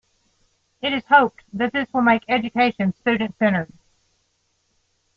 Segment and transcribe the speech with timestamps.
[0.81, 3.71] It is hoped that this will make education student-centered.